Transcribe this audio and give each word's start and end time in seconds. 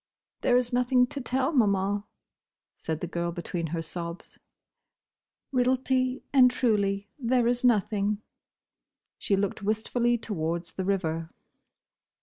"There 0.41 0.57
is 0.57 0.73
nothing 0.73 1.05
to 1.05 1.21
tell, 1.21 1.51
Maman," 1.51 2.01
said 2.75 3.01
the 3.01 3.07
girl 3.07 3.31
between 3.31 3.67
her 3.67 3.83
sobs. 3.83 4.39
"Realty 5.51 6.23
and 6.33 6.49
truly 6.49 7.11
there 7.19 7.45
is 7.45 7.63
nothing." 7.63 8.23
She 9.19 9.35
looked 9.37 9.61
wistfully 9.61 10.17
towards 10.17 10.71
the 10.71 10.85
river. 10.85 11.29